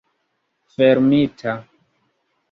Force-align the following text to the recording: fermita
fermita 0.77 1.53